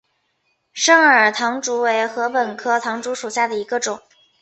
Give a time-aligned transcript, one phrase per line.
[0.73, 4.01] 肾耳唐竹为禾本科唐竹属下的一个种。